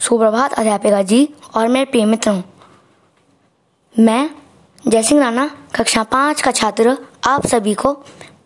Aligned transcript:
सुप्रभात, 0.00 0.52
अध्यापिका 0.52 1.02
जी, 1.02 1.28
और 1.54 1.68
मेरे 1.68 1.84
प्रिय 1.84 2.04
मित्रों। 2.04 2.40
मैं 3.94 4.30
जयसिंह 4.88 5.20
राणा, 5.20 5.50
कक्षा 5.74 6.02
पाँच 6.02 6.42
का 6.42 6.50
छात्र, 6.50 6.96
आप 7.24 7.46
सभी 7.46 7.74
को 7.74 7.92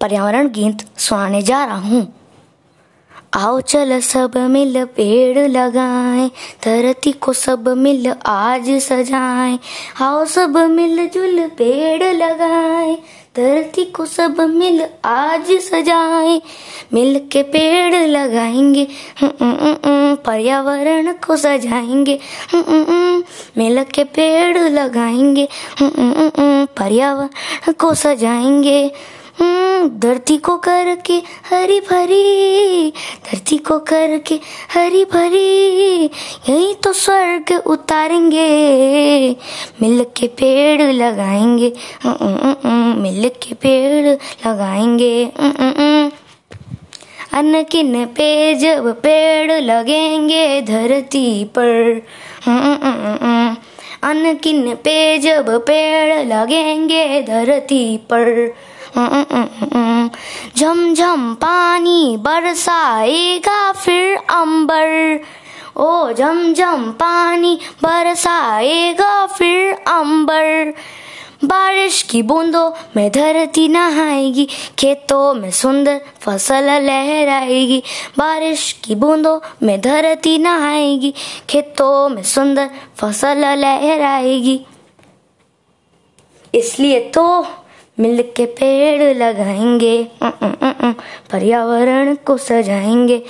पर्यावरण 0.01 0.49
गीत 0.49 0.87
सुनाने 0.99 1.43
जा 1.43 1.65
रहा 1.65 1.79
हूँ। 1.79 2.07
आओ 3.35 3.61
चल 3.61 4.01
सब 4.01 4.37
मिल 4.51 4.85
पेड़ 4.85 5.49
लगाएँ, 5.49 6.31
धरती 6.65 7.13
को 7.13 7.33
सब 7.33 7.69
मिल 7.69 8.13
आज 8.27 8.71
सजाएँ। 8.83 9.59
आओ 10.01 10.25
सब 10.25 10.57
मिल 10.71 11.09
जुल 11.09 11.47
पेड़ 11.49 12.03
लगाएँ 12.03 12.97
धरती 13.39 13.85
को 13.85 14.05
सब 14.07 14.41
मिल 14.51 14.83
आज 15.05 15.51
सजाए, 15.63 16.41
मिल 16.93 17.19
के 17.33 17.43
पेड़ 17.43 17.95
लगाएँगे 17.95 18.87
पर्यावरण 20.27 21.13
को 21.27 21.37
सजाएँगे 21.37 22.19
मिल 23.59 23.83
के 23.95 24.05
पेड़ 24.05 24.59
लगाएँगे 24.59 25.49
पर्यावरण 26.79 27.73
को 27.73 27.95
सजाएँगे। 27.95 28.91
धरती 29.89 30.37
को 30.37 30.57
करके 30.57 31.15
हरी 31.51 31.81
भरी 31.81 32.91
धरती 33.27 33.59
को 33.59 33.79
करके 33.79 34.35
हरी 34.75 35.05
भरी 35.05 36.05
यही 36.49 36.75
तो 36.75 36.93
स्वर्ग 36.93 37.63
उतारेंगे। 37.67 38.49
मिल 39.83 40.05
के 40.17 40.27
पेड़ 40.27 40.83
लगाएँगे 40.83 41.73
मिल 43.01 43.29
के 43.29 43.55
पेड़ 43.55 44.07
लगाएँगे 44.49 45.25
अन्न 47.33 47.63
किन 47.63 48.07
पे 48.07 48.55
जब 48.55 49.01
पेड़ 49.01 49.53
लगेंगे 49.53 50.63
धरती 50.63 51.45
पर 51.45 52.03
अन्न 54.03 54.35
किन 54.35 54.75
पे 54.75 55.19
जब 55.19 55.65
पेड़ 55.67 56.27
लगेंगे 56.27 57.23
धरती 57.23 57.97
पर 57.97 58.55
झमझम 60.57 61.35
पानी 61.35 62.17
बरसाएगा 62.17 63.73
फिर 63.73 64.17
अंबर। 64.17 65.21
ओ 65.77 66.13
झमझम 66.13 66.91
पानी 66.91 67.59
बरसाएगा 67.83 69.27
फिर 69.27 69.73
अंबर। 69.73 70.75
बारिश 71.45 72.03
की 72.03 72.23
बूंदों 72.23 72.71
में 72.97 73.11
धरती 73.11 73.69
नहाएगी, 73.69 74.49
खेतों 74.79 75.35
में 75.35 75.51
सुंदर 75.51 76.01
फ़सल 76.21 76.65
लहराएगी। 76.65 77.83
बारिश 78.19 78.81
की 78.85 78.95
बूंदों 78.95 79.41
में 79.63 79.81
धरती 79.81 80.39
नहाएगी, 80.39 81.15
खेतों 81.51 82.09
में 82.09 82.23
सुंदर 82.23 82.71
फ़सल 82.97 83.39
लहराएगी। 83.39 84.67
इसलिए 86.55 87.01
तो 87.01 87.47
मिल 88.01 88.23
के 88.37 88.45
पेड़ 88.59 89.17
लगाएँगे 89.17 89.97
पर्यावरण 91.31 92.15
को 92.27 92.37
सजाएँगे 92.39 93.23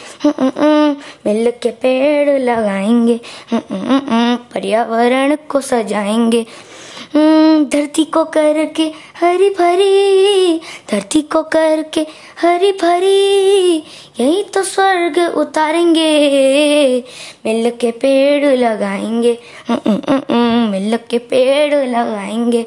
मिल 1.26 1.50
के 1.62 1.70
पेड़ 1.82 2.38
लगाएँगे 2.40 3.20
पर्यावरण 4.52 5.36
को 5.48 5.60
सजाएँगे 5.60 6.46
धरती 7.72 8.04
को 8.04 8.24
करके 8.24 8.90
हरी 9.20 9.48
भरी 9.50 10.58
धरती 10.90 11.22
को 11.22 11.42
करके 11.42 12.06
हरी 12.40 12.72
भरी 12.72 13.76
यही 14.20 14.42
तो 14.54 14.62
स्वर्ग 14.62 15.18
उतारेंगे 15.38 16.10
मिल 17.46 17.70
के 17.70 17.90
पेड़ 17.90 18.44
लगाएँगे 18.58 19.38
मिल 20.70 20.98
के 21.10 21.18
पेड़ 21.18 21.74
लगाएँगे 21.74 22.66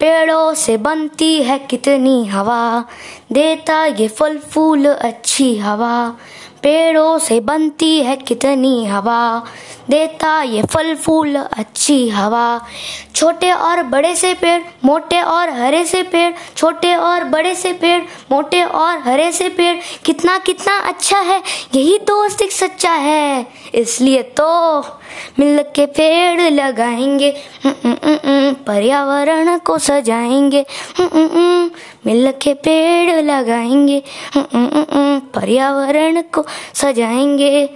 पेड़ों 0.00 0.54
से 0.54 0.76
बनती 0.76 1.42
है 1.42 1.58
कितनी 1.58 2.26
हवा? 2.26 2.84
देता 3.32 3.84
ये 3.84 4.08
फल 4.08 4.38
फूल 4.38 4.86
अच्छी 4.86 5.58
हवा। 5.58 6.16
पेड़ों 6.64 7.18
से 7.18 7.38
बनती 7.40 7.98
है 8.00 8.16
कितनी 8.18 8.84
हवा। 8.86 9.42
देता 9.90 10.42
ये 10.42 10.62
फल 10.64 10.94
फूल 10.96 11.34
अच्छी 11.36 12.08
हवा। 12.08 12.60
छोटे 13.14 13.50
और 13.52 13.82
बड़े 13.82 14.14
से 14.16 14.32
पेड़, 14.34 14.60
मोटे 14.84 15.20
और 15.20 15.50
हरे 15.50 15.84
से 15.84 16.02
पेड़, 16.02 16.32
छोटे 16.56 16.94
और 16.94 17.24
बड़े 17.24 17.54
से 17.54 17.72
पेड़, 17.72 18.02
मोटे 18.32 18.62
और 18.62 18.98
हरे 18.98 19.30
से 19.32 19.48
पेड़, 19.48 19.76
कितना 20.04 20.38
कितना 20.38 20.78
अच्छा 20.78 21.18
है, 21.20 21.42
यही 21.74 21.98
दोस्त 22.02 22.42
एक 22.42 22.52
सच्चा 22.52 22.92
है। 22.92 23.46
इसलिए 23.74 24.22
तो 24.22 24.80
मिल 25.38 25.62
के 25.74 25.86
पेड़ 25.86 26.40
लगाएँगे 26.42 27.30
पर्यावरण 28.66 29.58
को 29.58 29.78
सजाएँगे 29.78 30.64
मिल 32.06 32.32
के 32.42 32.54
पेड़ 32.56 33.22
लगाएँगे 33.22 34.02
पर्यावरण 35.34 36.22
को 36.34 36.44
सजाएँगे। 36.74 37.68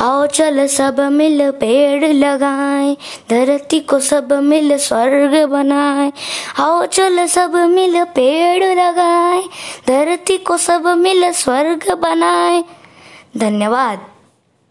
आओ 0.00 0.26
चल 0.26 0.66
सब 0.66 1.00
मिल 1.00 1.50
पेड़ 1.50 2.04
लगाएँ, 2.04 2.96
धरती 3.30 3.80
को 3.80 3.98
सब 4.00 4.32
मिल 4.42 4.76
स्वर्ग 4.78 5.44
बनाएँ। 5.50 6.12
आओ 6.60 6.84
चल 6.86 7.26
सब 7.26 7.56
मिल 7.70 8.02
पेड़ 8.04 8.64
लगाएँ, 8.64 9.42
धरती 9.88 10.36
को 10.38 10.56
सब 10.56 10.86
मिल 10.98 11.30
स्वर्ग 11.32 11.90
बनाएँ। 11.92 12.64
धन्यवाद। 13.36 14.06